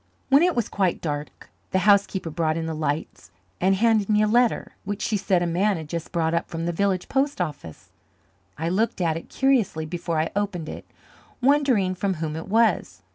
[0.29, 4.27] When it was quite dark the housekeeper brought in the lights and handed me a
[4.27, 7.91] letter which, she said, a man had just brought up from the village post office.
[8.57, 10.85] I looked at it curiously before I opened it,
[11.39, 13.03] wondering from whom it was.